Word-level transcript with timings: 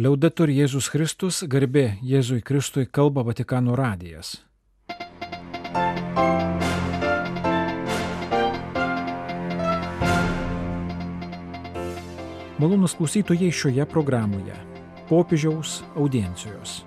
Liaudetur 0.00 0.48
Jėzus 0.48 0.86
Kristus, 0.88 1.42
garbė 1.44 1.98
Jėzui 2.00 2.38
Kristui 2.40 2.86
kalba 2.88 3.20
Vatikano 3.20 3.74
radijas. 3.76 4.30
Malonus 12.56 12.96
klausytojai 12.96 13.52
šioje 13.52 13.84
programoje- 13.92 14.56
popiežiaus 15.12 15.82
audiencijos. 15.92 16.80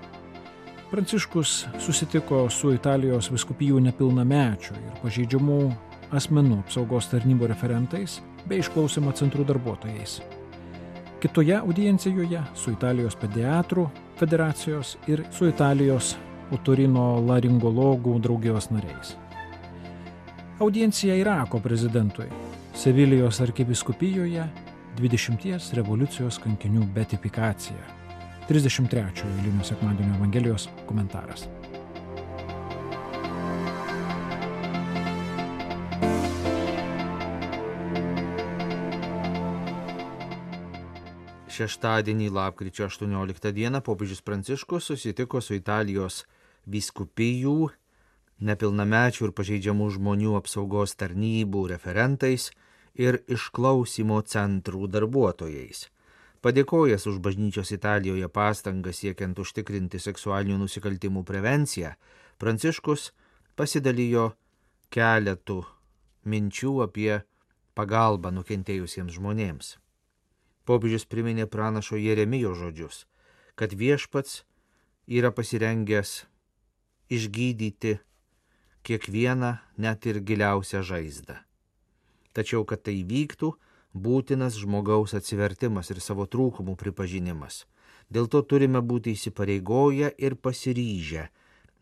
Pranciškus 0.90 1.68
susitiko 1.78 2.50
su 2.50 2.74
Italijos 2.74 3.30
viskupijų 3.30 3.78
nepilnamečių 3.92 4.74
ir 4.74 5.02
pažeidžiamų 5.06 5.64
asmenų 6.10 6.64
apsaugos 6.66 7.14
tarnybų 7.14 7.54
referentais 7.54 8.22
bei 8.48 8.58
išklausimo 8.58 9.14
centrų 9.14 9.46
darbuotojais. 9.46 10.43
Kitoje 11.24 11.56
audiencijoje 11.56 12.42
su 12.52 12.74
Italijos 12.74 13.16
pediatrų 13.16 13.86
federacijos 14.20 14.98
ir 15.08 15.22
su 15.32 15.48
Italijos 15.48 16.18
otorino 16.52 17.06
laringologų 17.24 18.18
draugijos 18.26 18.68
nariais. 18.76 19.14
Audiencija 20.60 21.16
Irako 21.16 21.64
prezidentui 21.64 22.28
Sevilijos 22.76 23.40
arkiviskupijoje 23.40 24.50
20 25.00 25.74
revoliucijos 25.80 26.44
kankinių 26.44 26.92
betifikacija. 26.92 27.80
33 28.52 29.24
eilinio 29.38 29.64
sekmadienio 29.64 30.20
Evangelijos 30.20 30.68
komentaras. 30.86 31.48
Šeštadienį, 41.54 42.32
lapkričio 42.34 42.88
18 42.90 43.52
dieną, 43.54 43.84
popiežius 43.86 44.24
Pranciškus 44.26 44.90
susitiko 44.90 45.42
su 45.42 45.54
Italijos 45.54 46.24
vyskupijų, 46.66 47.70
nepilnamečių 48.42 49.28
ir 49.28 49.34
pažeidžiamų 49.38 49.90
žmonių 49.98 50.34
apsaugos 50.40 50.96
tarnybų 50.98 51.68
referentais 51.70 52.50
ir 52.98 53.20
išklausimo 53.30 54.22
centrų 54.26 54.88
darbuotojais. 54.96 55.90
Padėkojęs 56.44 57.06
už 57.08 57.22
bažnyčios 57.24 57.72
Italijoje 57.72 58.28
pastangas 58.28 59.04
siekiant 59.04 59.38
užtikrinti 59.40 60.02
seksualinių 60.02 60.58
nusikaltimų 60.66 61.24
prevenciją, 61.24 61.94
Pranciškus 62.42 63.12
pasidalijo 63.56 64.32
keletų 64.92 65.62
minčių 66.26 66.74
apie 66.90 67.22
pagalbą 67.78 68.34
nukentėjusiems 68.34 69.16
žmonėms. 69.16 69.78
Popiežius 70.66 71.06
priminė 71.06 71.46
pranašo 71.52 72.00
Jeremijo 72.00 72.54
žodžius, 72.56 73.04
kad 73.60 73.76
viešpats 73.76 74.44
yra 75.08 75.34
pasirengęs 75.36 76.24
išgydyti 77.12 77.98
kiekvieną 78.84 79.58
net 79.78 80.08
ir 80.08 80.22
giliausią 80.24 80.84
žaizdą. 80.84 81.38
Tačiau, 82.34 82.64
kad 82.66 82.82
tai 82.88 83.04
vyktų, 83.06 83.54
būtinas 83.94 84.58
žmogaus 84.58 85.14
atsivertimas 85.14 85.92
ir 85.94 86.02
savo 86.02 86.26
trūkumų 86.26 86.76
pripažinimas. 86.80 87.64
Dėl 88.10 88.28
to 88.28 88.42
turime 88.42 88.82
būti 88.82 89.14
įsipareigoję 89.14 90.12
ir 90.18 90.36
pasiryžę, 90.36 91.30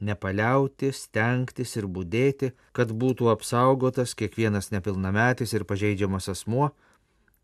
nepaliauti, 0.02 0.92
stengtis 0.94 1.78
ir 1.80 1.88
būdėti, 1.88 2.52
kad 2.76 2.92
būtų 2.92 3.32
apsaugotas 3.32 4.14
kiekvienas 4.18 4.72
nepilnametis 4.76 5.54
ir 5.54 5.66
pažeidžiamas 5.70 6.30
asmuo, 6.34 6.72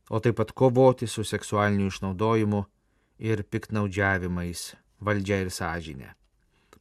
o 0.09 0.19
taip 0.19 0.38
pat 0.39 0.52
kovoti 0.52 1.08
su 1.08 1.23
seksualiniu 1.23 1.88
išnaudojimu 1.91 2.63
ir 3.19 3.44
piknaudžiavimais 3.44 4.73
valdžia 4.99 5.41
ir 5.44 5.52
sąžinė. 5.52 6.14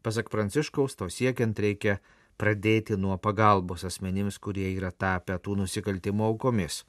Pasak 0.02 0.30
Pranciškaus, 0.30 0.94
to 0.94 1.08
siekiant 1.10 1.58
reikia 1.58 1.98
pradėti 2.38 2.94
nuo 3.00 3.16
pagalbos 3.18 3.82
asmenims, 3.88 4.38
kurie 4.38 4.68
yra 4.76 4.92
tapę 4.92 5.38
tų 5.42 5.56
nusikaltimų 5.62 6.28
aukomis. 6.28 6.84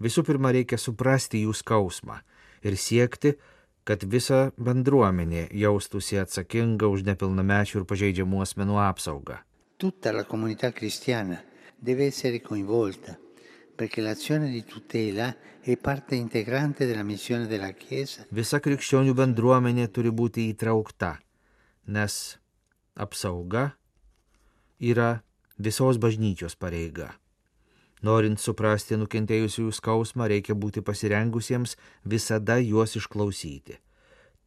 Visų 0.00 0.24
pirma, 0.24 0.54
reikia 0.56 0.78
suprasti 0.80 1.42
jų 1.44 1.52
skausmą 1.58 2.22
ir 2.64 2.78
siekti, 2.78 3.34
kad 3.84 4.06
visa 4.06 4.52
bendruomenė 4.56 5.48
jaustųsi 5.58 6.20
atsakinga 6.22 6.88
už 6.88 7.04
nepilnamečių 7.10 7.82
ir 7.82 7.88
pažeidžiamų 7.90 8.40
asmenų 8.46 8.78
apsaugą. 8.86 9.42
Tutta 9.76 10.14
la 10.14 10.24
comunità 10.24 10.70
cristiana 10.72 11.42
deve 11.82 12.06
essere 12.06 12.38
coinvolta 12.40 13.18
perché 13.74 14.00
l'azione 14.00 14.50
di 14.50 14.64
tutela 14.64 15.34
è 15.60 15.76
parte 15.76 16.14
integrante 16.14 16.86
della 16.86 17.02
missione 17.02 17.46
della 17.46 17.70
Chiesa. 17.72 18.26
Visa 18.30 18.60
krikščionių 18.60 19.14
bendruomenė 19.14 19.88
turi 19.94 20.10
būti 20.10 20.48
įtraukta, 20.50 21.16
nes 21.86 22.38
apsauga 22.94 23.72
yra 24.82 25.22
visos 25.58 25.98
bažnyčios 26.02 26.58
pareiga. 26.58 27.12
Norint 28.02 28.40
suprasti 28.42 28.98
nukentėjusiųjų 28.98 29.72
skausmą, 29.78 30.26
reikia 30.26 30.56
būti 30.58 30.82
pasirengusiems 30.82 31.76
visada 32.02 32.58
juos 32.58 32.96
išklausyti. 32.98 33.78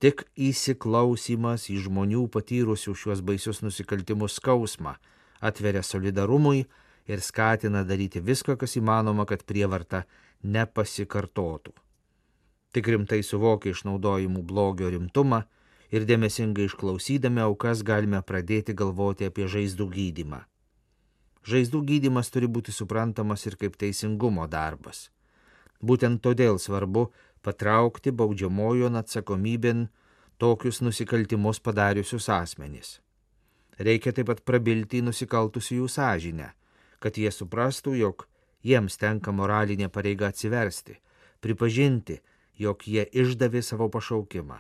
Tik 0.04 0.26
įsiklausimas 0.36 1.70
į 1.72 1.80
žmonių 1.86 2.26
patyrusių 2.34 2.92
šiuos 3.00 3.22
baisius 3.24 3.64
nusikaltimus 3.64 4.36
skausmą 4.42 4.98
atveria 5.40 5.86
solidarumui 5.88 6.66
ir 7.08 7.22
skatina 7.22 7.84
daryti 7.84 8.22
viską, 8.22 8.58
kas 8.58 8.78
įmanoma, 8.80 9.26
kad 9.30 9.44
prievarta 9.46 10.06
nepasikartotų. 10.44 11.74
Tik 12.76 12.90
rimtai 12.92 13.22
suvokia 13.24 13.72
išnaudojimų 13.72 14.42
blogio 14.44 14.90
rimtumą 14.92 15.46
ir 15.96 16.06
dėmesingai 16.10 16.66
išklausydami 16.68 17.44
aukas 17.46 17.86
galime 17.88 18.20
pradėti 18.22 18.76
galvoti 18.76 19.30
apie 19.30 19.48
žaizdų 19.48 19.88
gydimą. 19.94 20.42
Žaizdų 21.46 21.82
gydimas 21.86 22.32
turi 22.34 22.50
būti 22.50 22.74
suprantamas 22.74 23.46
ir 23.46 23.56
kaip 23.62 23.78
teisingumo 23.78 24.48
darbas. 24.50 25.10
Būtent 25.80 26.24
todėl 26.26 26.58
svarbu 26.60 27.12
patraukti 27.46 28.12
baudžiamojon 28.12 28.98
atsakomybėn 28.98 29.88
tokius 30.42 30.82
nusikaltimus 30.82 31.62
padariusius 31.62 32.30
asmenys. 32.34 33.00
Reikia 33.78 34.12
taip 34.16 34.32
pat 34.32 34.42
prabilti 34.48 35.04
į 35.04 35.10
nusikaltusių 35.10 35.82
jų 35.82 35.90
sąžinę, 35.92 36.50
kad 37.06 37.20
jie 37.22 37.30
suprastų, 37.30 37.94
jog 38.00 38.26
jiems 38.66 38.98
tenka 38.98 39.30
moralinė 39.30 39.92
pareiga 39.94 40.32
atsiversti, 40.34 40.98
pripažinti, 41.46 42.18
jog 42.58 42.82
jie 42.90 43.06
išdavė 43.06 43.62
savo 43.62 43.92
pašaukimą, 43.94 44.58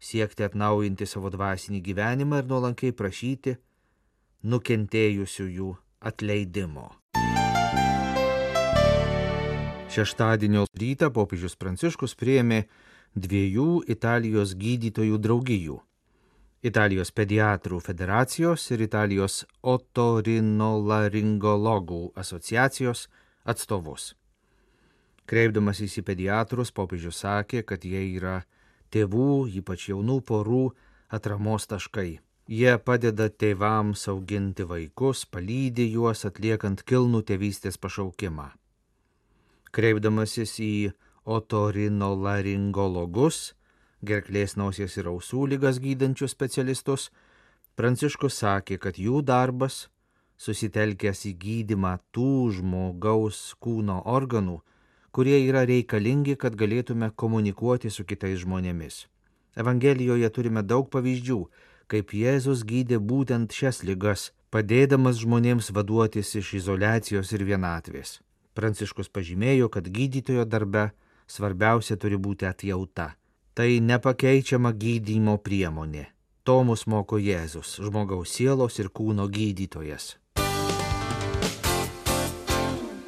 siekti 0.00 0.46
atnaujinti 0.46 1.04
savo 1.04 1.28
dvasinį 1.34 1.82
gyvenimą 1.84 2.40
ir 2.40 2.48
nuolankiai 2.48 2.96
prašyti 2.96 3.58
nukentėjusiųjų 4.48 5.74
atleidimo. 6.08 6.88
Šeštadienio 9.92 10.64
rytą 10.80 11.12
popiežius 11.12 11.60
Pranciškus 11.60 12.16
prieėmė 12.16 12.64
dviejų 13.16 13.84
Italijos 13.92 14.56
gydytojų 14.56 15.20
draugijų- 15.20 15.76
Italijos 16.66 17.14
pediatrų 17.14 17.78
federacijos 17.84 18.64
ir 18.74 18.80
Italijos 18.88 19.44
otorinolaringologų 19.62 22.00
asociacijos 22.18 23.06
atstovus. 23.46 24.18
Kreipdamas 25.30 25.78
į 25.82 26.02
pediatrus, 26.06 26.70
popiežius 26.74 27.16
sakė, 27.22 27.62
kad 27.62 27.84
jie 27.84 28.16
yra 28.16 28.42
tėvų, 28.94 29.48
ypač 29.60 29.88
jaunų 29.90 30.20
porų, 30.26 30.70
atramos 31.10 31.66
taškai. 31.70 32.20
Jie 32.46 32.78
padeda 32.78 33.28
tėvams 33.30 34.08
auginti 34.10 34.62
vaikus, 34.70 35.24
palydė 35.26 35.90
juos 35.90 36.24
atliekant 36.28 36.82
kilnų 36.86 37.22
tėvystės 37.26 37.76
pašaukimą. 37.82 38.50
Kreipdamasis 39.74 40.60
į 40.62 40.92
otorinolaringologus, 41.26 43.54
gerklės 44.06 44.56
nosies 44.56 44.96
ir 44.96 45.10
ausų 45.12 45.46
lygas 45.52 45.80
gydančius 45.82 46.34
specialistus, 46.36 47.10
Pranciškus 47.76 48.38
sakė, 48.40 48.78
kad 48.80 48.96
jų 48.96 49.18
darbas, 49.20 49.90
susitelkęs 50.40 51.26
į 51.28 51.32
gydimą 51.42 51.90
tų 52.08 52.30
žmogaus 52.56 53.40
kūno 53.60 53.98
organų, 54.08 54.62
kurie 55.12 55.36
yra 55.42 55.66
reikalingi, 55.68 56.38
kad 56.40 56.56
galėtume 56.56 57.10
komunikuoti 57.22 57.92
su 57.92 58.06
kitais 58.08 58.40
žmonėmis. 58.46 59.02
Evangelijoje 59.60 60.30
turime 60.32 60.62
daug 60.64 60.88
pavyzdžių, 60.92 61.38
kaip 61.92 62.16
Jėzus 62.16 62.64
gydė 62.64 62.96
būtent 63.12 63.52
šias 63.52 63.82
lygas, 63.84 64.30
padėdamas 64.48 65.20
žmonėms 65.20 65.68
vaduotis 65.76 66.32
iš 66.40 66.54
izolacijos 66.62 67.32
ir 67.36 67.44
vienatvės. 67.44 68.20
Pranciškus 68.56 69.12
pažymėjo, 69.12 69.68
kad 69.68 69.84
gydytojo 69.84 70.48
darbe 70.48 70.90
svarbiausia 71.28 72.00
turi 72.00 72.16
būti 72.16 72.48
atjauta. 72.48 73.12
Tai 73.56 73.70
nepakeičiama 73.80 74.74
gydymo 74.76 75.38
priemonė. 75.40 76.02
To 76.44 76.58
mus 76.68 76.82
moko 76.92 77.16
Jėzus, 77.16 77.78
žmogaus 77.80 78.34
sielos 78.36 78.76
ir 78.82 78.90
kūno 78.92 79.24
gydytojas. 79.32 80.10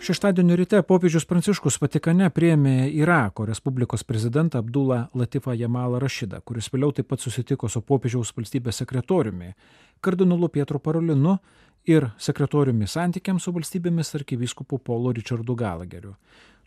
Šeštadienio 0.08 0.56
ryte 0.56 0.80
popiežius 0.88 1.28
Pranciškus 1.28 1.76
Vatikane 1.82 2.30
priėmė 2.32 2.88
Irako 2.96 3.44
Respublikos 3.50 4.06
prezidentą 4.08 4.62
Abdulą 4.64 5.02
Latifą 5.12 5.52
Jamalą 5.52 6.00
Rašidą, 6.00 6.40
kuris 6.40 6.72
vėliau 6.72 6.96
taip 6.96 7.12
pat 7.12 7.20
susitiko 7.20 7.68
su 7.68 7.84
popiežiaus 7.84 8.32
valstybės 8.32 8.80
sekretoriumi, 8.80 9.52
kardinolu 10.00 10.48
Pietru 10.48 10.80
Parolinu 10.80 11.36
ir 11.84 12.08
sekretoriumi 12.16 12.88
santykiams 12.88 13.44
su 13.44 13.52
valstybėmis 13.52 14.16
arkivyskupu 14.16 14.80
Polo 14.80 15.12
Richardu 15.12 15.52
Galageriu. 15.60 16.16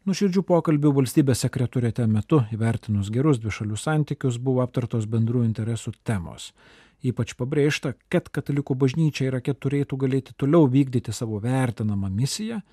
Nuširdžių 0.02 0.42
pokalbių 0.50 0.90
valstybės 0.98 1.44
sekretorėte 1.44 2.08
metu 2.10 2.40
įvertinus 2.56 3.12
gerus 3.14 3.38
dvišalių 3.38 3.76
santykius 3.78 4.40
buvo 4.42 4.64
aptartos 4.64 5.04
bendrų 5.06 5.44
interesų 5.46 5.94
temos. 6.02 6.48
Ypač 7.06 7.36
pabrėžta, 7.38 7.92
kad 8.10 8.32
katalikų 8.34 8.74
bažnyčia 8.82 9.28
Irake 9.28 9.54
turėtų 9.54 10.00
galėti 10.02 10.34
toliau 10.34 10.66
vykdyti 10.66 11.14
savo 11.14 11.38
vertinamą 11.44 12.10
misiją 12.10 12.64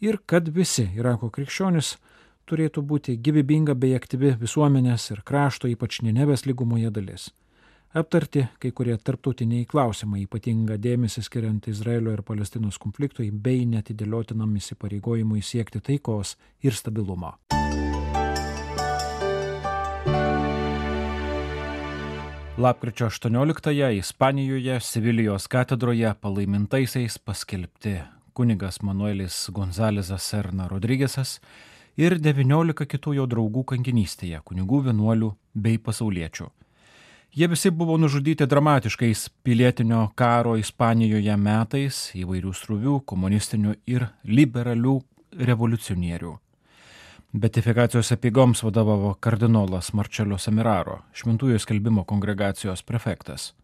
ir 0.00 0.16
kad 0.24 0.48
visi 0.48 0.86
Irako 0.96 1.28
krikščionis 1.36 1.98
turėtų 2.48 2.86
būti 2.88 3.18
gyvybinga 3.20 3.76
bei 3.76 3.92
aktyvi 3.92 4.32
visuomenės 4.40 5.10
ir 5.12 5.20
krašto, 5.28 5.68
ypač 5.68 6.00
Nenevės 6.00 6.46
lygumoje 6.48 6.88
dalis. 6.88 7.28
Aptarti 7.94 8.46
kai 8.56 8.70
kurie 8.72 8.94
tarptautiniai 8.96 9.66
klausimai, 9.68 10.22
ypatinga 10.24 10.78
dėmesį 10.80 11.26
skiriant 11.26 11.66
Izraelio 11.68 12.14
ir 12.16 12.22
Palestinos 12.24 12.78
konfliktui 12.80 13.26
bei 13.28 13.66
netidėliotinam 13.68 14.54
įsipareigojimui 14.56 15.42
siekti 15.44 15.82
taikos 15.84 16.38
ir 16.64 16.72
stabilumo. 16.72 17.34
Lapkričio 22.56 23.10
18-ąją 23.12 23.90
Ispanijoje 23.98 24.78
Sevilijos 24.80 25.50
katedroje 25.52 26.14
palaimintaisiais 26.20 27.18
paskelbti 27.18 27.98
kunigas 28.32 28.80
Manuelis 28.80 29.50
Gonzalezas 29.52 30.30
Serna 30.32 30.70
Rodrygėsas 30.72 31.42
ir 32.00 32.16
19 32.16 32.88
kitų 32.88 33.18
jo 33.20 33.28
draugų 33.28 33.68
kankinystėje, 33.76 34.40
kunigų 34.48 34.80
vienuolių 34.88 35.34
bei 35.52 35.76
pasauliečių. 35.76 36.48
Jie 37.34 37.46
visi 37.48 37.70
buvo 37.70 37.96
nužudyti 37.96 38.46
dramatiškais 38.46 39.28
pilietinio 39.42 40.10
karo 40.14 40.52
Ispanijoje 40.60 41.36
metais 41.40 42.00
įvairių 42.12 42.52
struvių, 42.52 42.98
komunistinių 43.08 43.72
ir 43.88 44.04
liberalių 44.28 44.98
revoliucionierių. 45.40 46.34
Betifikacijos 47.32 48.12
apygoms 48.12 48.60
vadovavo 48.60 49.14
kardinolas 49.14 49.94
Marčelio 49.96 50.36
Semiraro, 50.36 50.98
šventųjų 51.16 51.62
skelbimo 51.64 52.04
kongregacijos 52.04 52.84
prefektas. 52.84 53.54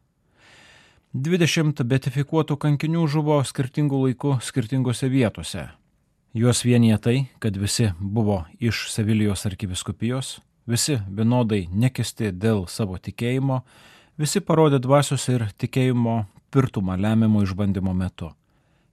20 1.12 1.84
betifikuotų 1.84 2.56
kankinių 2.56 3.04
žuvo 3.04 3.42
skirtingų 3.44 4.00
laikų 4.06 4.38
skirtingose 4.48 5.12
vietose. 5.12 5.68
Juos 6.32 6.64
vienyje 6.64 6.98
tai, 7.04 7.16
kad 7.38 7.60
visi 7.60 7.92
buvo 8.00 8.46
iš 8.60 8.86
Sevilijos 8.96 9.44
arkiviskupijos, 9.44 10.38
visi 10.68 10.98
vienodai 11.08 11.66
nekesti 11.72 12.32
dėl 12.32 12.66
savo 12.68 12.98
tikėjimo, 13.00 13.62
visi 14.20 14.40
parodė 14.44 14.80
dvasios 14.84 15.24
ir 15.32 15.48
tikėjimo 15.56 16.26
pirtumą 16.52 16.98
lemiamo 17.00 17.42
išbandymo 17.46 17.94
metu. 17.96 18.32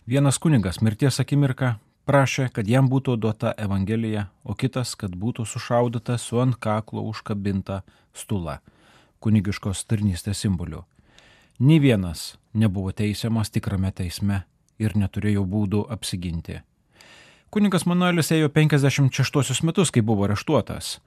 Vienas 0.07 0.39
kunigas 0.39 0.81
mirties 0.85 1.19
akimirką 1.19 1.75
prašė, 2.05 2.49
kad 2.53 2.67
jam 2.69 2.87
būtų 2.89 3.17
duota 3.19 3.53
Evangelija, 3.57 4.27
o 4.43 4.53
kitas, 4.53 4.95
kad 4.95 5.15
būtų 5.17 5.45
sušaudyta 5.49 6.17
su 6.21 6.39
ant 6.39 6.57
kaklo 6.61 7.03
užkabinta 7.09 7.81
stula, 8.13 8.59
kunigiškos 9.19 9.83
tarnystės 9.89 10.45
simboliu. 10.45 10.83
Nė 11.59 11.79
vienas 11.81 12.35
nebuvo 12.53 12.91
teisiamas 12.91 13.49
tikrame 13.49 13.91
teisme 13.91 14.43
ir 14.79 14.95
neturėjo 14.95 15.45
būdų 15.47 15.85
apsiginti. 15.91 16.61
Kuningas 17.49 17.85
Manuelis 17.87 18.31
ėjo 18.35 18.49
56 18.51 19.63
metus, 19.63 19.91
kai 19.91 20.03
buvo 20.03 20.25
areštuotas. 20.27 20.99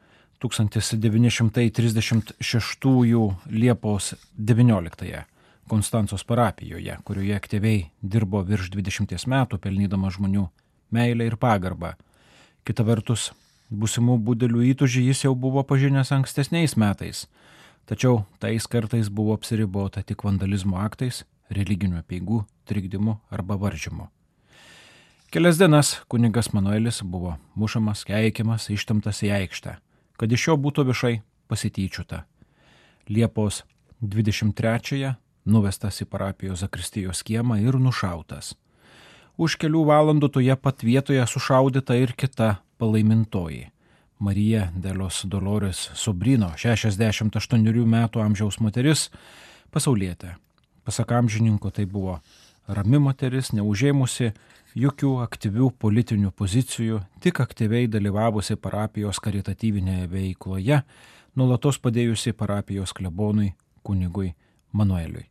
1936 0.42 3.36
Liepos 3.50 4.14
19 4.36 5.24
Konstancijos 5.68 6.24
parapijoje, 6.24 6.96
kurioje 7.04 7.36
aktyviai 7.36 7.90
dirbo 8.02 8.42
virš 8.42 8.70
20 8.72 9.26
metų, 9.28 9.58
pelnydama 9.60 10.10
žmonių 10.10 10.48
meilę 10.90 11.24
ir 11.28 11.36
pagarbą. 11.36 11.92
Kita 12.64 12.82
vertus, 12.88 13.32
būsimų 13.68 14.18
būdelių 14.24 14.62
įtužį 14.72 15.04
jis 15.10 15.24
jau 15.26 15.34
buvo 15.36 15.60
pažinęs 15.68 16.12
ankstesniais 16.16 16.76
metais 16.80 17.28
Tačiau 17.88 18.26
tais 18.36 18.66
kartais 18.68 19.08
buvo 19.08 19.32
apsiribota 19.32 20.02
tik 20.04 20.20
vandalizmo 20.20 20.76
aktais, 20.76 21.22
religinių 21.48 22.02
peigų, 22.04 22.42
trikdymu 22.68 23.14
arba 23.32 23.56
varžymu. 23.56 24.10
Kelias 25.32 25.56
dienas 25.56 25.94
kunigas 26.04 26.52
Manuelis 26.52 27.00
buvo 27.00 27.38
mušamas, 27.56 28.02
keikiamas, 28.04 28.68
ištamtas 28.68 29.22
į 29.24 29.32
aikštę, 29.38 29.78
kad 30.18 30.32
iš 30.32 30.48
jo 30.50 30.58
būtų 30.58 30.84
viešai 30.90 31.14
pasityčiuta. 31.48 32.24
Liepos 33.08 33.62
23-ąją 34.02 35.14
nuvestas 35.48 36.02
į 36.02 36.08
parapijos 36.10 36.60
Zakristijos 36.64 37.22
kiemą 37.24 37.60
ir 37.62 37.78
nušautas. 37.80 38.52
Už 39.38 39.56
kelių 39.62 39.86
valandų 39.88 40.28
toje 40.34 40.54
pat 40.58 40.82
vietoje 40.82 41.24
sušaudyta 41.30 41.96
ir 41.96 42.12
kita 42.18 42.56
palaimintoji 42.78 43.68
Marija 44.18 44.72
Delos 44.74 45.22
Dolores 45.24 45.90
Sobrino, 45.94 46.50
68 46.56 47.86
metų 47.86 48.22
amžiaus 48.22 48.58
moteris, 48.58 49.08
pasaulietė. 49.70 50.34
Pasak 50.82 51.12
amžininko 51.14 51.70
tai 51.70 51.86
buvo 51.86 52.18
rami 52.66 52.98
moteris, 52.98 53.52
neužėmusi 53.54 54.32
jokių 54.78 55.12
aktyvių 55.24 55.72
politinių 55.82 56.30
pozicijų, 56.38 57.00
tik 57.20 57.40
aktyviai 57.42 57.88
dalyvavusi 57.90 58.56
parapijos 58.56 59.18
karitatyvinėje 59.22 60.06
veikloje, 60.12 60.82
nulatos 61.34 61.80
padėjusi 61.82 62.32
parapijos 62.32 62.94
klebonui 62.94 63.52
kunigui 63.82 64.34
Manueliui. 64.72 65.26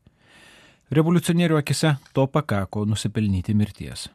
Revoliucionierių 0.92 1.60
akise 1.60 1.96
to 2.16 2.28
pakako 2.32 2.86
nusipelnyti 2.88 3.54
mirties. 3.54 4.08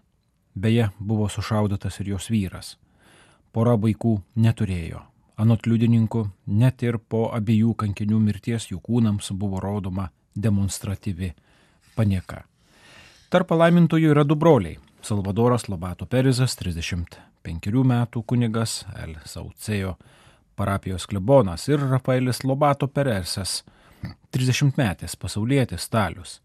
Beje, 0.55 0.91
buvo 0.99 1.29
sušaudotas 1.29 2.01
ir 2.01 2.15
jos 2.15 2.29
vyras. 2.33 2.77
Pora 3.53 3.77
vaikų 3.77 4.19
neturėjo. 4.37 5.03
Anot 5.37 5.67
liudininkų, 5.67 6.27
net 6.47 6.83
ir 6.85 6.99
po 6.99 7.27
abiejų 7.33 7.75
kankinių 7.77 8.21
mirties 8.21 8.71
jų 8.71 8.81
kūnams 8.85 9.33
buvo 9.37 9.61
rodoma 9.61 10.11
demonstratyvi 10.37 11.33
panieka. 11.97 12.45
Tarp 13.33 13.49
palaimintųjų 13.49 14.13
yra 14.13 14.25
du 14.25 14.37
broliai- 14.37 14.79
Salvadoras 15.03 15.69
Lobato 15.69 16.07
Perizas, 16.07 16.55
35 16.55 17.83
metų 17.83 18.23
kunigas, 18.23 18.85
El 19.03 19.17
Saucėjo 19.27 19.97
parapijos 20.55 21.09
klebonas 21.11 21.67
ir 21.69 21.83
Rafaelis 21.83 22.45
Lobato 22.47 22.87
Peresas, 22.87 23.65
30 24.31 24.79
metės 24.79 25.19
pasaulietis 25.19 25.83
Stalius. 25.89 26.39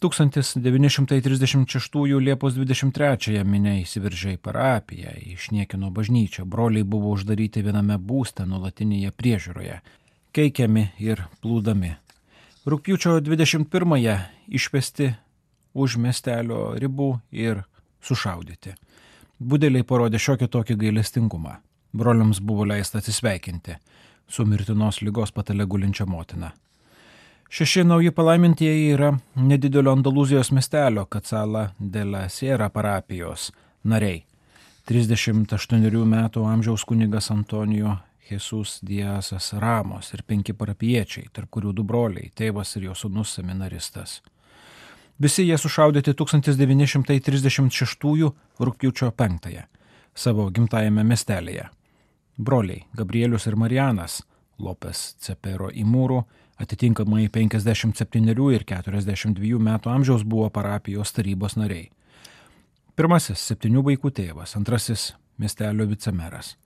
1936 0.00 2.16
Liepos 2.24 2.54
23 2.56 3.44
minė 3.44 3.82
įsiveržė 3.82 4.32
į 4.34 4.38
parapiją, 4.40 5.12
išniekino 5.36 5.90
bažnyčią, 5.92 6.44
broliai 6.48 6.84
buvo 6.88 7.12
uždaryti 7.12 7.62
viename 7.62 7.98
būste 8.00 8.46
nuolatinėje 8.48 9.12
priežiūroje, 9.12 9.80
keikiami 10.32 10.96
ir 11.04 11.28
plūdami. 11.44 11.92
Rūpiučio 12.64 13.20
21-ąją 13.24 14.16
išvesti 14.48 15.14
už 15.74 15.96
miestelio 15.96 16.74
ribų 16.78 17.12
ir 17.32 17.64
sušaudyti. 18.02 18.74
Budeliai 19.40 19.86
parodė 19.86 20.20
šiokį 20.20 20.48
tokį 20.48 20.76
gailestingumą. 20.84 21.58
Broliams 21.96 22.40
buvo 22.40 22.66
leista 22.68 22.98
atsisveikinti 22.98 23.76
su 24.30 24.46
mirtinos 24.46 25.00
lygos 25.02 25.32
patale 25.32 25.64
gulinčia 25.66 26.06
motina. 26.06 26.50
Šeši 27.50 27.82
nauji 27.84 28.12
palaimintieji 28.14 28.92
yra 28.94 29.08
nedidelio 29.34 29.90
Andalūzijos 29.96 30.52
miestelio 30.54 31.04
Kacala 31.10 31.64
de 31.78 32.04
la 32.04 32.28
Sierra 32.28 32.68
parapijos 32.70 33.50
nariai. 33.82 34.22
38 34.86 36.04
metų 36.12 36.44
amžiaus 36.46 36.84
kunigas 36.86 37.30
Antonijo 37.34 37.96
Jesus 38.30 38.78
Diasas 38.86 39.52
Ramos 39.52 40.12
ir 40.14 40.22
penki 40.26 40.54
parapiečiai, 40.54 41.26
tarp 41.32 41.50
kurių 41.50 41.74
du 41.74 41.82
broliai, 41.82 42.30
tėvas 42.34 42.76
ir 42.76 42.86
jo 42.86 42.94
sunus 42.94 43.34
seminaristas. 43.34 44.20
Visi 45.20 45.44
jie 45.44 45.58
sušaudyti 45.58 46.14
1936 46.16 48.32
rūpjūčio 48.60 49.10
5 49.12 49.66
savo 50.16 50.50
gimtajame 50.50 51.04
miestelėje. 51.04 51.68
Broliai 52.40 52.86
Gabrielius 52.96 53.44
ir 53.46 53.56
Marijanas 53.60 54.22
Lopes 54.58 55.16
Cepero 55.20 55.68
Imūrų 55.68 56.24
Atitinkamai 56.60 57.28
57 57.28 58.54
ir 58.54 58.64
42 58.64 59.60
metų 59.60 59.90
amžiaus 59.92 60.24
buvo 60.24 60.50
parapijos 60.50 61.12
tarybos 61.12 61.56
nariai. 61.56 61.90
Pirmasis- 62.96 63.38
septynių 63.48 63.82
vaikų 63.82 64.10
tėvas, 64.12 64.56
antrasis- 64.56 65.14
miestelio 65.40 65.86
vicemeras. 65.86 66.56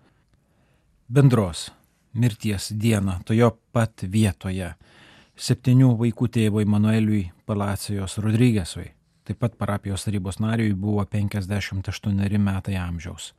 Bendros 1.09 1.71
mirties 2.15 2.73
dieną 2.73 3.25
tojo 3.25 3.57
pat 3.73 4.03
vietoje 4.03 4.75
septynių 5.37 5.95
vaikų 5.99 6.29
tėvui 6.29 6.67
Manueliui 6.69 7.31
Palacijos 7.47 8.19
Rodrygėsui 8.19 8.93
taip 9.25 9.39
pat 9.41 9.57
parapijos 9.59 10.05
tarybos 10.05 10.39
nariui 10.41 10.75
buvo 10.75 11.05
58 11.05 12.39
metai 12.39 12.77
amžiaus. 12.77 13.33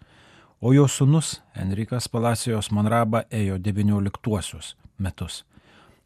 O 0.62 0.74
jo 0.74 0.88
sunus 0.88 1.42
Enrikas 1.56 2.08
Palacijos 2.10 2.72
Manraba 2.72 3.24
ėjo 3.30 3.58
19 3.58 4.76
metus. 4.98 5.44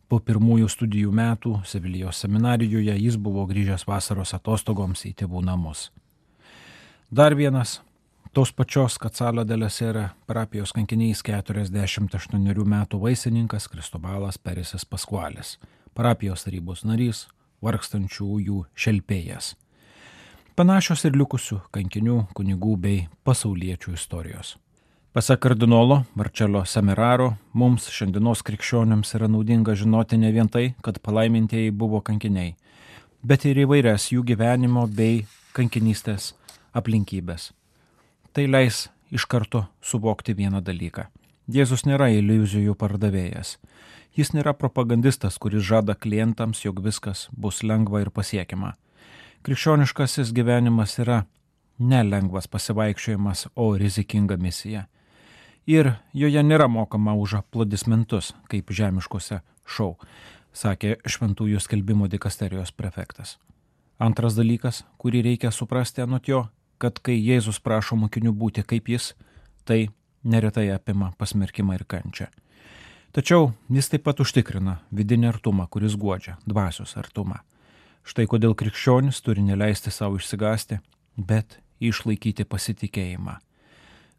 Po 0.09 0.19
pirmųjų 0.19 0.67
studijų 0.67 1.11
metų 1.13 1.61
Sevilijos 1.65 2.19
seminarijoje 2.19 2.95
jis 2.97 3.15
buvo 3.17 3.45
grįžęs 3.47 3.85
vasaros 3.87 4.33
atostogoms 4.33 5.05
į 5.05 5.13
tėvų 5.21 5.45
namus. 5.45 5.91
Dar 7.11 7.35
vienas 7.35 7.79
tos 8.33 8.51
pačios 8.51 8.97
Kacalio 8.97 9.45
delesera 9.45 10.09
parapijos 10.27 10.73
kankinys 10.73 11.21
48 11.23 12.65
metų 12.65 12.99
vaisininkas 12.99 13.69
Kristobalas 13.69 14.37
Perisis 14.37 14.85
Paskualis, 14.85 15.57
parapijos 15.99 16.45
tarybos 16.45 16.85
narys, 16.87 17.25
vargstančiųjų 17.59 18.61
šelpėjas. 18.71 19.51
Panašios 20.55 21.03
ir 21.09 21.17
likusių 21.19 21.57
kankinių, 21.75 22.21
kunigų 22.35 22.75
bei 22.79 23.01
pasauliečių 23.27 23.97
istorijos. 23.97 24.53
Pasak 25.11 25.41
kardinolo 25.43 26.03
Marčelo 26.15 26.61
Semiraro, 26.63 27.33
mums 27.51 27.89
šiandienos 27.91 28.45
krikščioniams 28.47 29.11
yra 29.17 29.27
naudinga 29.27 29.75
žinoti 29.75 30.21
ne 30.21 30.31
vien 30.31 30.47
tai, 30.47 30.69
kad 30.85 31.01
palaimintieji 31.03 31.75
buvo 31.75 31.99
kankiniai, 31.99 32.53
bet 33.19 33.49
ir 33.49 33.59
įvairias 33.65 34.07
jų 34.13 34.23
gyvenimo 34.31 34.85
bei 34.87 35.25
kankinystės 35.57 36.31
aplinkybės. 36.71 37.51
Tai 38.31 38.47
leis 38.47 38.85
iš 39.11 39.27
karto 39.27 39.65
suvokti 39.83 40.37
vieną 40.37 40.63
dalyką. 40.63 41.09
Jėzus 41.49 41.81
nėra 41.87 42.11
iliuzijų 42.13 42.75
pardavėjas. 42.77 43.55
Jis 44.13 44.35
nėra 44.35 44.53
propagandistas, 44.53 45.39
kuris 45.41 45.63
žada 45.65 45.95
klientams, 45.97 46.61
jog 46.61 46.83
viskas 46.85 47.25
bus 47.33 47.63
lengva 47.65 48.03
ir 48.03 48.11
pasiekiama. 48.13 48.75
Krikščioniškasis 49.41 50.29
gyvenimas 50.35 50.97
yra 51.01 51.23
nelengvas 51.79 52.45
pasivaikščiojimas, 52.51 53.47
o 53.55 53.71
rizikinga 53.81 54.37
misija. 54.37 54.85
Ir 55.65 55.95
joje 56.13 56.43
nėra 56.45 56.67
mokama 56.69 57.15
už 57.17 57.39
aplodismentus, 57.41 58.33
kaip 58.51 58.69
žemiškose 58.69 59.41
šou, 59.65 59.95
sakė 60.53 60.97
Šventųjų 61.01 61.61
skelbimo 61.65 62.09
dikasterijos 62.11 62.73
prefektas. 62.77 63.37
Antras 63.97 64.37
dalykas, 64.37 64.83
kurį 65.01 65.23
reikia 65.31 65.49
suprasti 65.51 66.05
anot 66.05 66.29
jo, 66.29 66.45
kad 66.77 67.01
kai 67.01 67.17
Jėzus 67.17 67.57
prašo 67.59 67.97
mokinių 67.99 68.37
būti 68.37 68.63
kaip 68.63 68.89
jis, 68.93 69.13
tai 69.65 69.87
neretai 70.23 70.69
apima 70.73 71.11
pasmerkimą 71.17 71.79
ir 71.79 71.85
kančią. 71.87 72.27
Tačiau 73.11 73.53
jis 73.73 73.89
taip 73.89 74.03
pat 74.05 74.19
užtikrina 74.21 74.79
vidinį 74.93 75.31
artumą, 75.31 75.65
kuris 75.67 75.95
guodžia, 75.97 76.37
dvasios 76.45 76.93
artumą. 76.99 77.39
Štai 78.05 78.27
kodėl 78.29 78.53
krikščionis 78.57 79.21
turi 79.25 79.41
neleisti 79.41 79.91
savo 79.91 80.19
išsigasti, 80.21 80.79
bet 81.17 81.57
išlaikyti 81.81 82.45
pasitikėjimą. 82.45 83.39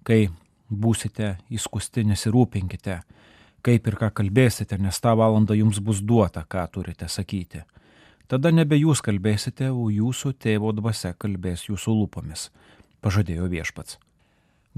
Kai 0.03 0.29
būsite 0.71 1.37
įskusti, 1.53 2.05
nesirūpinkite, 2.09 3.01
kaip 3.63 3.87
ir 3.87 3.99
ką 4.01 4.11
kalbėsite, 4.21 4.79
nes 4.79 5.01
tą 5.01 5.15
valandą 5.19 5.55
jums 5.59 5.79
bus 5.79 6.03
duota, 6.03 6.45
ką 6.49 6.67
turite 6.73 7.09
sakyti. 7.09 7.63
Tada 8.31 8.51
nebe 8.55 8.79
jūs 8.79 9.03
kalbėsite, 9.03 9.71
o 9.71 9.91
jūsų 9.91 10.37
tėvo 10.39 10.71
dvasia 10.75 11.15
kalbės 11.19 11.67
jūsų 11.69 11.97
lūpomis, 12.03 12.49
pažadėjo 13.03 13.51
viešpats. 13.51 13.99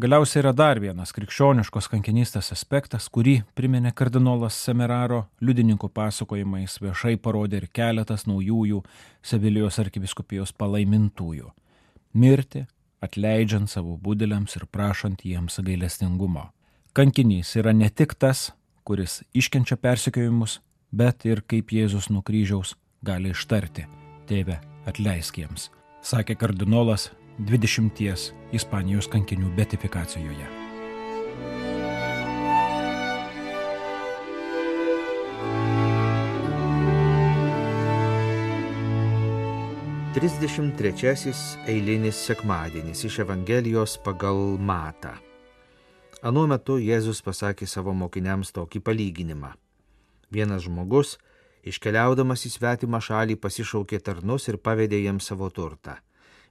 Galiausiai 0.00 0.40
yra 0.40 0.54
dar 0.56 0.78
vienas 0.80 1.10
krikščioniškos 1.12 1.90
kankinystės 1.92 2.46
aspektas, 2.54 3.10
kurį 3.12 3.42
priminė 3.52 3.90
kardinolas 3.92 4.56
Semeraro, 4.56 5.26
liudininkų 5.44 5.90
pasakojimais 5.92 6.78
viešai 6.80 7.18
parodė 7.20 7.60
ir 7.60 7.66
keletas 7.76 8.24
naujųjų 8.24 8.78
Sevilijos 9.20 9.76
arkiviskupijos 9.84 10.54
palaimintųjų- 10.56 11.52
mirti, 12.24 12.64
atleidžiant 13.04 13.68
savo 13.68 13.98
būdėliams 13.98 14.56
ir 14.56 14.64
prašant 14.72 15.26
jiems 15.28 15.60
gailestingumo. 15.60 16.48
Kankinys 16.94 17.54
yra 17.56 17.74
ne 17.74 17.90
tik 17.90 18.14
tas, 18.14 18.52
kuris 18.84 19.22
iškenčia 19.34 19.76
persikiojimus, 19.76 20.60
bet 20.90 21.26
ir 21.26 21.42
kaip 21.42 21.68
Jėzus 21.68 22.08
nuo 22.08 22.22
kryžiaus 22.22 22.76
gali 23.04 23.28
ištarti- 23.28 23.84
Tėve, 24.26 24.58
atleisk 24.86 25.36
jiems, 25.36 25.68
sakė 26.02 26.38
kardinolas 26.38 27.10
20 27.42 28.32
Ispanijos 28.52 29.08
kankinių 29.10 29.48
betifikacijoje. 29.56 30.44
Trisdešimt 40.14 40.76
trečiasis 40.78 41.56
eilinis 41.66 42.20
sekmadienis 42.28 43.02
iš 43.08 43.18
Evangelijos 43.24 43.96
pagal 44.04 44.38
Matą. 44.58 45.16
Anuo 46.22 46.46
metu 46.46 46.78
Jėzus 46.78 47.24
pasakė 47.26 47.66
savo 47.66 47.90
mokiniams 47.90 48.54
tokį 48.54 48.84
palyginimą. 48.86 49.50
Vienas 50.30 50.68
žmogus, 50.68 51.16
iškeliaudamas 51.66 52.46
į 52.46 52.54
svetimą 52.54 53.02
šalį, 53.02 53.40
pasišaukė 53.42 53.98
tarnus 53.98 54.46
ir 54.52 54.62
pavedė 54.62 55.02
jiems 55.02 55.26
savo 55.26 55.50
turtą. 55.50 55.98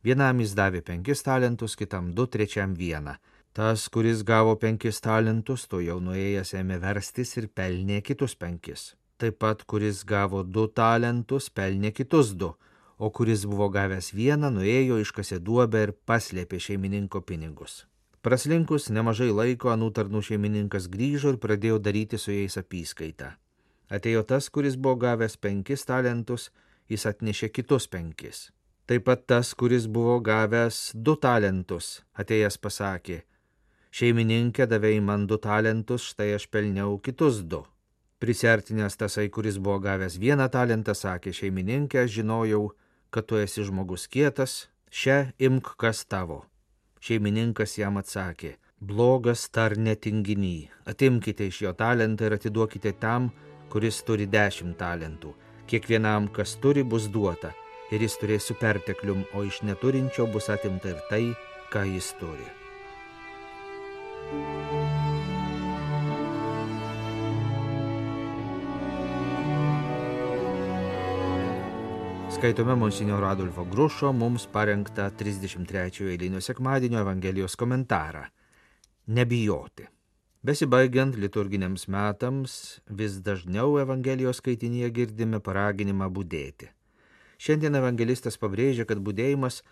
Vienam 0.01 0.39
jis 0.41 0.55
davė 0.57 0.81
penkis 0.81 1.21
talentus, 1.21 1.75
kitam 1.77 2.09
du, 2.17 2.25
trečiam 2.25 2.73
vieną. 2.73 3.19
Tas, 3.53 3.83
kuris 3.91 4.23
gavo 4.23 4.55
penkis 4.55 5.01
talentus, 5.03 5.67
to 5.67 5.81
jau 5.83 5.99
nuėjęs 6.01 6.55
ėmė 6.57 6.79
verstis 6.81 7.35
ir 7.37 7.49
pelnė 7.53 7.99
kitus 8.01 8.33
penkis. 8.33 8.95
Taip 9.21 9.37
pat, 9.43 9.61
kuris 9.69 10.05
gavo 10.07 10.41
du 10.41 10.65
talentus, 10.71 11.49
pelnė 11.53 11.91
kitus 11.93 12.31
du, 12.33 12.49
o 12.97 13.09
kuris 13.13 13.43
buvo 13.45 13.67
gavęs 13.69 14.09
vieną, 14.17 14.49
nuėjo 14.55 14.97
iškasė 15.03 15.37
duobę 15.43 15.83
ir 15.85 15.91
paslėpė 16.09 16.57
šeimininko 16.65 17.21
pinigus. 17.27 17.83
Praslinkus 18.25 18.89
nemažai 18.93 19.29
laiko 19.33 19.69
anų 19.73 19.91
tarnų 19.97 20.23
šeimininkas 20.25 20.87
grįžo 20.93 21.35
ir 21.35 21.37
pradėjo 21.41 21.77
daryti 21.81 22.17
su 22.21 22.33
jais 22.33 22.57
apyskaitą. 22.57 23.35
Atėjo 23.91 24.23
tas, 24.31 24.49
kuris 24.49 24.79
buvo 24.79 24.95
gavęs 25.03 25.37
penkis 25.37 25.85
talentus, 25.85 26.49
jis 26.89 27.05
atnešė 27.09 27.51
kitus 27.53 27.89
penkis. 27.91 28.47
Taip 28.89 29.05
pat 29.05 29.27
tas, 29.29 29.53
kuris 29.53 29.85
buvo 29.85 30.17
gavęs 30.25 30.91
du 30.95 31.13
talentus, 31.15 32.01
atėjęs 32.17 32.57
pasakė, 32.57 33.19
šeimininkė 33.93 34.65
davė 34.71 34.95
man 35.05 35.27
du 35.29 35.37
talentus, 35.37 36.07
štai 36.11 36.31
aš 36.37 36.47
pelniau 36.49 36.97
kitus 37.05 37.43
du. 37.45 37.61
Prisertinės 38.21 38.97
tasai, 38.97 39.27
kuris 39.29 39.59
buvo 39.61 39.79
gavęs 39.85 40.17
vieną 40.21 40.49
talentą, 40.53 40.97
sakė, 40.97 41.33
šeimininkė, 41.33 42.03
aš 42.03 42.17
žinojau, 42.17 42.63
kad 43.13 43.29
tu 43.29 43.37
esi 43.37 43.65
žmogus 43.69 44.07
kietas, 44.09 44.67
šią 44.89 45.31
imk 45.37 45.75
kas 45.77 46.03
tavo. 46.05 46.43
Šeimininkas 47.01 47.77
jam 47.77 47.97
atsakė, 48.01 48.55
blogas 48.81 49.47
tar 49.49 49.77
netinginy, 49.77 50.69
atimkite 50.89 51.49
iš 51.49 51.63
jo 51.67 51.73
talentą 51.77 52.29
ir 52.29 52.37
atiduokite 52.37 52.93
tam, 53.01 53.31
kuris 53.73 54.01
turi 54.05 54.29
dešimt 54.29 54.77
talentų. 54.81 55.33
Kiekvienam, 55.69 56.29
kas 56.33 56.57
turi, 56.61 56.83
bus 56.83 57.07
duota 57.09 57.55
ir 57.91 58.01
jis 58.05 58.17
turės 58.21 58.47
su 58.47 58.55
perteklium, 58.59 59.25
o 59.35 59.43
iš 59.47 59.61
neturinčio 59.67 60.27
bus 60.31 60.49
atimta 60.49 60.95
ir 60.95 61.05
tai, 61.09 61.23
ką 61.71 61.85
jis 61.91 62.11
turi. 62.19 62.47
Skaitome 72.31 72.73
Monsinjoro 72.75 73.27
Adolfo 73.27 73.67
Grušo 73.69 74.13
mums 74.17 74.47
parengtą 74.49 75.11
33 75.13 76.07
eilinio 76.09 76.41
sekmadienio 76.41 77.03
Evangelijos 77.03 77.55
komentarą. 77.55 78.23
Nebijoti. 79.07 79.85
Besibaigiant 80.41 81.19
liturginiams 81.21 81.85
metams, 81.85 82.53
vis 82.89 83.19
dažniau 83.21 83.77
Evangelijos 83.83 84.41
skaitinėje 84.41 84.89
girdime 84.95 85.37
paraginimą 85.43 86.07
būdėti. 86.09 86.71
Šiandien 87.41 87.73
evangelistas 87.79 88.37
pabrėžia, 88.37 88.85
kad 88.85 88.99
būdėjimas 89.01 89.63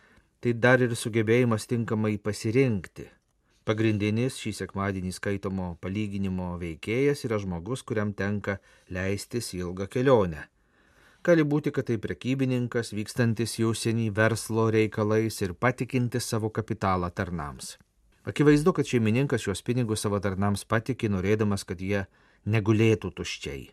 tai 0.41 0.55
dar 0.57 0.81
ir 0.81 0.95
sugebėjimas 0.97 1.67
tinkamai 1.69 2.15
pasirinkti. 2.17 3.05
Pagrindinis 3.69 4.39
šį 4.41 4.55
sekmadienį 4.63 5.11
skaitomo 5.13 5.67
palyginimo 5.83 6.55
veikėjas 6.57 7.21
yra 7.27 7.37
žmogus, 7.37 7.83
kuriam 7.85 8.15
tenka 8.17 8.57
leistis 8.89 9.51
į 9.53 9.61
ilgą 9.67 9.85
kelionę. 9.93 10.47
Gali 11.21 11.45
būti, 11.45 11.69
kad 11.75 11.85
tai 11.91 11.99
prekybininkas, 12.01 12.89
vykstantis 12.95 13.57
į 13.61 13.67
užsienį 13.69 14.09
verslo 14.17 14.69
reikalais 14.73 15.37
ir 15.45 15.53
patikintis 15.53 16.25
savo 16.31 16.49
kapitalą 16.49 17.11
tarnams. 17.13 17.75
Akivaizdu, 18.25 18.73
kad 18.73 18.89
šeimininkas 18.89 19.45
šios 19.45 19.61
pinigus 19.67 20.01
savo 20.07 20.17
tarnams 20.23 20.65
patikė, 20.65 21.11
norėdamas, 21.13 21.67
kad 21.69 21.77
jie 21.77 22.07
negulėtų 22.49 23.13
tuščiai. 23.19 23.67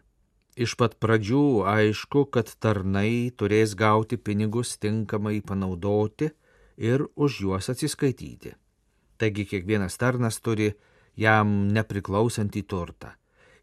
Iš 0.56 0.72
pat 0.80 0.94
pradžių 0.96 1.66
aišku, 1.68 2.24
kad 2.32 2.48
tarnai 2.64 3.28
turės 3.36 3.74
gauti 3.76 4.16
pinigus 4.16 4.78
tinkamai 4.80 5.42
panaudoti 5.44 6.30
ir 6.80 7.04
už 7.12 7.40
juos 7.44 7.68
atsiskaityti. 7.68 8.54
Taigi 9.20 9.44
kiekvienas 9.50 9.98
tarnas 10.00 10.40
turi 10.40 10.70
jam 11.16 11.68
nepriklausantį 11.76 12.62
turtą. 12.72 13.12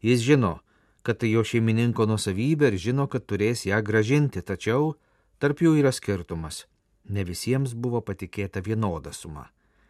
Jis 0.06 0.22
žino, 0.22 0.60
kad 1.02 1.18
tai 1.18 1.32
jo 1.32 1.42
šeimininko 1.42 2.06
nusavybė 2.06 2.70
ir 2.70 2.78
žino, 2.78 3.08
kad 3.10 3.26
turės 3.26 3.64
ją 3.66 3.80
gražinti, 3.82 4.42
tačiau 4.42 4.94
tarp 5.42 5.62
jų 5.66 5.74
yra 5.82 5.90
skirtumas. 5.90 6.68
Ne 7.10 7.24
visiems 7.26 7.74
buvo 7.74 8.04
patikėta 8.06 8.62
vienoda 8.62 9.10
suma. 9.12 9.48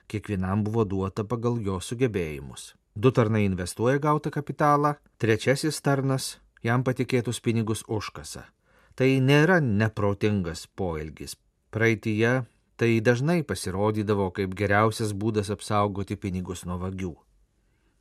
Kiekvienam 0.09 0.65
buvo 0.65 0.87
duota 0.89 1.25
pagal 1.25 1.61
jo 1.61 1.77
sugebėjimus. 1.85 2.73
Du 2.97 3.13
tarnai 3.13 3.45
investuoja 3.45 4.01
gautą 4.01 4.33
kapitalą, 4.33 4.95
trečiasis 5.19 5.81
tarnas 5.83 6.39
jam 6.65 6.85
patikėtus 6.85 7.41
pinigus 7.45 7.85
užkasa. 7.87 8.47
Tai 8.95 9.09
nėra 9.21 9.61
neprotingas 9.61 10.67
poelgis. 10.79 11.37
Praeitie 11.75 12.45
tai 12.79 12.91
dažnai 13.01 13.43
pasirodydavo 13.47 14.31
kaip 14.35 14.55
geriausias 14.59 15.13
būdas 15.13 15.51
apsaugoti 15.55 16.17
pinigus 16.17 16.65
nuo 16.67 16.79
vagių. 16.83 17.15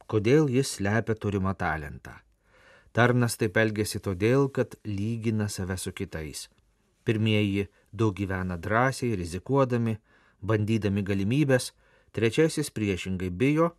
Kodėl 0.08 0.50
jis 0.51 0.77
slepia 0.77 1.15
turimą 1.15 1.55
talentą? 1.58 2.13
Tarnas 2.93 3.38
taip 3.41 3.58
elgesi 3.58 4.00
todėl, 4.00 4.50
kad 4.53 4.75
lygina 4.86 5.48
save 5.50 5.77
su 5.82 5.91
kitais. 5.91 6.48
Pirmieji 7.03 7.67
du 7.91 8.12
gyvena 8.13 8.58
drąsiai, 8.58 9.15
rizikuodami, 9.17 9.98
bandydami 10.41 11.01
galimybės, 11.01 11.72
trečiasis 12.13 12.70
priešingai 12.70 13.32
bijo 13.32 13.72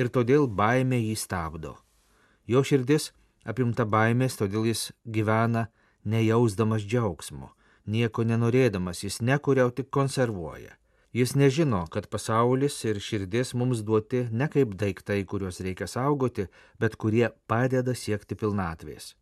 ir 0.00 0.08
todėl 0.08 0.48
baimė 0.48 1.02
jį 1.02 1.18
stabdo. 1.20 1.74
Jo 2.48 2.64
širdis 2.64 3.12
apimta 3.44 3.84
baimės, 3.84 4.38
todėl 4.40 4.68
jis 4.70 4.90
gyvena 5.04 5.68
nejausdamas 6.04 6.84
džiaugsmo, 6.84 7.52
nieko 7.86 8.24
nenorėdamas, 8.24 9.04
jis 9.04 9.20
nekuria, 9.20 9.68
o 9.68 9.74
tik 9.74 9.90
konservuoja. 9.94 10.76
Jis 11.14 11.36
nežino, 11.38 11.84
kad 11.94 12.08
pasaulis 12.10 12.80
ir 12.88 12.98
širdis 12.98 13.52
mums 13.54 13.84
duoti 13.86 14.24
ne 14.34 14.48
kaip 14.50 14.72
daiktai, 14.80 15.20
kuriuos 15.30 15.60
reikia 15.62 15.86
saugoti, 15.86 16.48
bet 16.82 16.96
kurie 16.98 17.28
padeda 17.46 17.94
siekti 17.94 18.34
pilnatvės. 18.34 19.12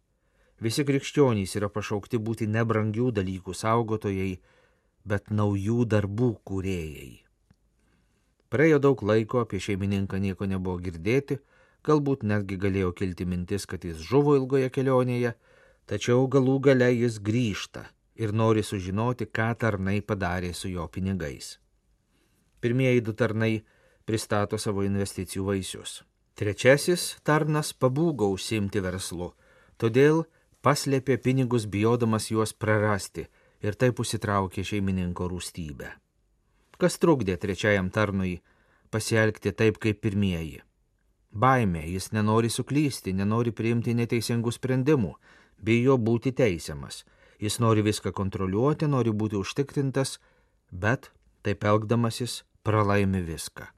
Visi 0.62 0.86
krikščionys 0.88 1.52
yra 1.58 1.68
pašaukti 1.68 2.22
būti 2.22 2.48
nebrangių 2.48 3.10
dalykų 3.18 3.52
saugotojai, 3.52 4.38
bet 5.04 5.28
naujų 5.34 5.84
darbų 5.92 6.30
kūrėjai. 6.48 7.12
Praėjo 8.52 8.78
daug 8.84 9.02
laiko, 9.04 9.42
apie 9.44 9.60
šeimininką 9.60 10.20
nieko 10.22 10.48
nebuvo 10.48 10.78
girdėti, 10.80 11.42
galbūt 11.86 12.22
netgi 12.22 12.58
galėjo 12.60 12.92
kilti 12.98 13.26
mintis, 13.26 13.66
kad 13.66 13.84
jis 13.84 14.02
žuvo 14.02 14.36
ilgoje 14.38 14.70
kelionėje, 14.74 15.34
tačiau 15.86 16.28
galų 16.30 16.58
gale 16.68 16.90
jis 16.94 17.18
grįžta 17.18 17.88
ir 18.16 18.32
nori 18.32 18.62
sužinoti, 18.62 19.26
ką 19.26 19.52
tarnai 19.58 20.00
padarė 20.00 20.52
su 20.54 20.70
jo 20.70 20.86
pinigais. 20.88 21.56
Pirmieji 22.62 23.02
du 23.02 23.14
tarnai 23.18 23.62
pristato 24.06 24.58
savo 24.58 24.84
investicijų 24.86 25.48
vaisius. 25.50 26.02
Trečiasis 26.38 27.18
tarnas 27.26 27.72
pabūgo 27.74 28.30
užsimti 28.32 28.80
verslu, 28.80 29.32
todėl 29.76 30.24
paslėpė 30.62 31.18
pinigus 31.18 31.66
bijodamas 31.66 32.30
juos 32.30 32.54
prarasti 32.54 33.26
ir 33.62 33.76
taip 33.78 34.00
užsitraukė 34.00 34.64
šeimininko 34.64 35.28
rūstybę. 35.28 35.90
Kas 36.78 36.98
trukdė 37.02 37.36
trečiajam 37.38 37.90
tarnui 37.94 38.40
pasielgti 38.90 39.52
taip 39.52 39.78
kaip 39.82 40.00
pirmieji? 40.02 40.62
Baimė, 41.32 41.86
jis 41.88 42.10
nenori 42.12 42.50
suklysti, 42.52 43.14
nenori 43.16 43.52
priimti 43.56 43.94
neteisingų 43.96 44.52
sprendimų, 44.52 45.14
bijo 45.64 45.96
būti 45.96 46.32
teisiamas, 46.36 47.04
jis 47.40 47.58
nori 47.58 47.82
viską 47.82 48.12
kontroliuoti, 48.12 48.86
nori 48.86 49.10
būti 49.10 49.38
užtikrintas, 49.40 50.18
bet 50.70 51.10
taip 51.42 51.64
elgdamasis 51.64 52.42
pralaimi 52.62 53.22
viską. 53.24 53.70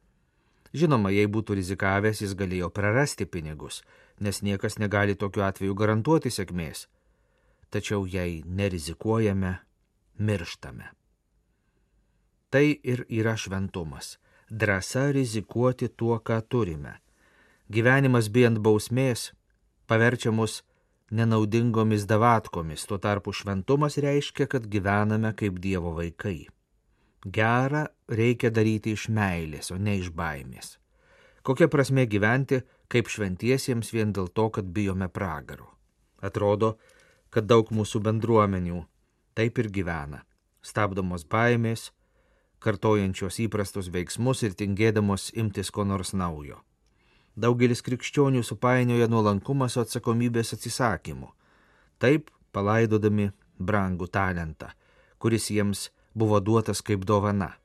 Žinoma, 0.75 1.13
jei 1.15 1.29
būtų 1.31 1.55
rizikavęs, 1.61 2.25
jis 2.25 2.35
galėjo 2.35 2.73
prarasti 2.75 3.29
pinigus, 3.31 3.85
nes 4.19 4.43
niekas 4.43 4.81
negali 4.83 5.15
tokiu 5.15 5.45
atveju 5.47 5.77
garantuoti 5.79 6.33
sėkmės. 6.35 6.89
Tačiau 7.71 8.03
jei 8.11 8.43
nerizikuojame, 8.47 9.55
mirštame. 10.19 10.91
Tai 12.51 12.67
ir 12.83 13.07
yra 13.09 13.37
šventumas- 13.39 14.19
drąsa 14.61 15.13
rizikuoti 15.15 15.89
tuo, 15.89 16.19
ką 16.19 16.43
turime. 16.49 17.04
Gyvenimas 17.73 18.29
bijant 18.29 18.61
bausmės 18.61 19.31
paverčia 19.89 20.33
mus 20.33 20.63
nenaudingomis 21.11 22.05
davatkomis, 22.05 22.85
tuo 22.85 22.99
tarpu 22.99 23.33
šventumas 23.33 23.97
reiškia, 23.97 24.47
kad 24.47 24.67
gyvename 24.69 25.33
kaip 25.37 25.61
Dievo 25.65 25.95
vaikai. 25.97 26.47
Gerą 27.25 27.87
reikia 28.09 28.51
daryti 28.53 28.93
iš 28.93 29.09
meilės, 29.09 29.71
o 29.73 29.79
ne 29.81 29.97
iš 29.97 30.11
baimės. 30.13 30.77
Kokia 31.45 31.69
prasme 31.73 32.05
gyventi 32.05 32.61
kaip 32.93 33.09
šventiesiems 33.09 33.93
vien 33.97 34.13
dėl 34.13 34.29
to, 34.29 34.51
kad 34.51 34.69
bijome 34.69 35.09
pragaro? 35.09 35.71
Atrodo, 36.21 36.77
kad 37.33 37.49
daug 37.49 37.73
mūsų 37.73 38.01
bendruomenių 38.05 38.85
taip 39.35 39.59
ir 39.59 39.71
gyvena, 39.73 40.23
stabdomos 40.61 41.25
baimės, 41.25 41.91
kartojančios 42.61 43.41
įprastus 43.45 43.91
veiksmus 43.93 44.45
ir 44.45 44.53
tingėdamos 44.53 45.33
imtis 45.33 45.73
ko 45.73 45.85
nors 45.85 46.13
naujo. 46.13 46.61
Daugelis 47.35 47.83
krikščionių 47.83 48.45
supainioja 48.47 49.09
nuolankumą 49.11 49.67
su 49.69 49.81
atsakomybės 49.83 50.55
atsisakymu, 50.55 51.33
taip 51.99 52.31
palaidodami 52.55 53.33
brangų 53.59 54.07
talentą, 54.15 54.71
kuris 55.19 55.51
jiems 55.51 55.89
buvo 56.15 56.39
duotas 56.41 56.83
kaip 56.83 57.03
dovana. 57.05 57.57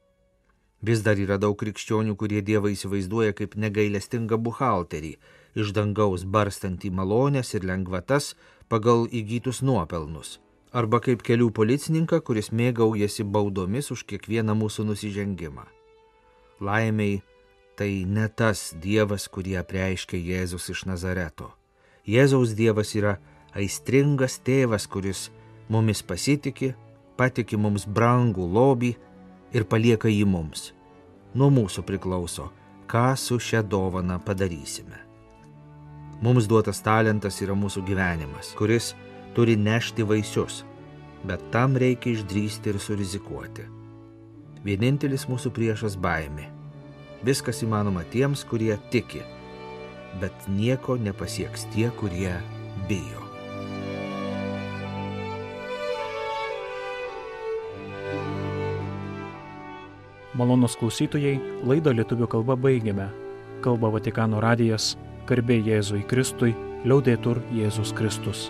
Vis 0.82 1.03
dar 1.05 1.19
yra 1.19 1.38
daug 1.38 1.58
krikščionių, 1.60 2.15
kurie 2.15 2.41
Dievą 2.41 2.71
įsivaizduoja 2.73 3.36
kaip 3.38 3.58
negailestingą 3.60 4.39
buhalterį, 4.41 5.17
iš 5.60 5.73
dangaus 5.75 6.23
barstantį 6.23 6.89
malonės 6.95 7.53
ir 7.53 7.65
lengvatas 7.67 8.34
pagal 8.71 9.05
įgytus 9.12 9.60
nuopelnus, 9.62 10.39
arba 10.71 11.01
kaip 11.03 11.21
kelių 11.25 11.51
policininką, 11.51 12.21
kuris 12.25 12.49
mėgaujasi 12.55 13.27
baudomis 13.27 13.91
už 13.91 14.05
kiekvieną 14.10 14.55
mūsų 14.55 14.88
nusižengimą. 14.89 15.67
Laimiai 16.63 17.19
tai 17.79 18.03
ne 18.03 18.27
tas 18.27 18.73
Dievas, 18.83 19.29
kurį 19.31 19.55
apreiškia 19.61 20.19
Jėzus 20.19 20.67
iš 20.73 20.83
Nazareto. 20.89 21.53
Jėzaus 22.03 22.51
Dievas 22.57 22.91
yra 22.99 23.15
aistringas 23.55 24.35
tėvas, 24.43 24.87
kuris 24.91 25.29
mumis 25.71 26.03
pasitikė 26.03 26.73
patiki 27.19 27.59
mums 27.59 27.85
brangų 27.87 28.47
lobį 28.55 28.93
ir 29.55 29.67
palieka 29.71 30.11
jį 30.11 30.25
mums. 30.27 30.71
Nuo 31.35 31.49
mūsų 31.53 31.83
priklauso, 31.87 32.49
ką 32.89 33.13
su 33.19 33.39
šia 33.39 33.61
dovana 33.63 34.19
padarysime. 34.19 35.05
Mums 36.23 36.47
duotas 36.51 36.81
talentas 36.83 37.39
yra 37.43 37.55
mūsų 37.55 37.85
gyvenimas, 37.87 38.51
kuris 38.59 38.93
turi 39.35 39.55
nešti 39.55 40.03
vaisius, 40.03 40.63
bet 41.23 41.43
tam 41.53 41.79
reikia 41.79 42.17
išdrysti 42.17 42.73
ir 42.73 42.79
surizikuoti. 42.83 43.67
Vienintelis 44.67 45.29
mūsų 45.31 45.53
priešas 45.55 45.95
baimė. 45.95 46.58
Viskas 47.25 47.60
įmanoma 47.65 48.05
tiems, 48.13 48.45
kurie 48.47 48.77
tiki, 48.93 49.19
bet 50.21 50.45
nieko 50.47 50.95
nepasieks 50.95 51.65
tie, 51.73 51.89
kurie 51.99 52.32
bijo. 52.88 53.25
Malonus 60.39 60.77
klausytojai, 60.79 61.36
laidą 61.67 61.91
lietuvių 61.97 62.29
kalba 62.32 62.55
baigiame. 62.55 63.10
Kalba 63.65 63.89
Vatikano 63.91 64.39
radijas, 64.39 64.93
garbė 65.27 65.60
Jėzui 65.65 66.05
Kristui, 66.08 66.53
liaudėtur 66.88 67.41
Jėzus 67.51 67.91
Kristus. 67.97 68.47